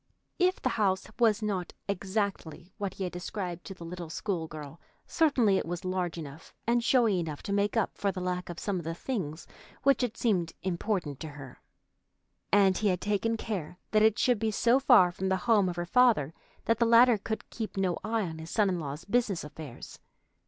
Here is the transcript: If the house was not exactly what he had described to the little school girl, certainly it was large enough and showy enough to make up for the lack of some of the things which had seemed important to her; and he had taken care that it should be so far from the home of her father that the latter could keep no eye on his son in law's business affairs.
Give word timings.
If 0.39 0.59
the 0.59 0.69
house 0.81 1.05
was 1.19 1.43
not 1.43 1.73
exactly 1.87 2.71
what 2.79 2.95
he 2.95 3.03
had 3.03 3.13
described 3.13 3.63
to 3.65 3.75
the 3.75 3.85
little 3.85 4.09
school 4.09 4.47
girl, 4.47 4.81
certainly 5.05 5.57
it 5.59 5.65
was 5.67 5.85
large 5.85 6.17
enough 6.17 6.55
and 6.65 6.83
showy 6.83 7.19
enough 7.19 7.43
to 7.43 7.53
make 7.53 7.77
up 7.77 7.91
for 7.99 8.11
the 8.11 8.19
lack 8.19 8.49
of 8.49 8.57
some 8.57 8.79
of 8.79 8.83
the 8.83 8.95
things 8.95 9.45
which 9.83 10.01
had 10.01 10.17
seemed 10.17 10.53
important 10.63 11.19
to 11.19 11.27
her; 11.27 11.61
and 12.51 12.79
he 12.79 12.87
had 12.87 12.99
taken 12.99 13.37
care 13.37 13.77
that 13.91 14.01
it 14.01 14.17
should 14.17 14.39
be 14.39 14.49
so 14.49 14.79
far 14.79 15.11
from 15.11 15.29
the 15.29 15.37
home 15.45 15.69
of 15.69 15.75
her 15.75 15.85
father 15.85 16.33
that 16.65 16.79
the 16.79 16.85
latter 16.87 17.19
could 17.19 17.47
keep 17.51 17.77
no 17.77 17.99
eye 18.03 18.23
on 18.23 18.39
his 18.39 18.49
son 18.49 18.69
in 18.69 18.79
law's 18.79 19.05
business 19.05 19.43
affairs. 19.43 19.99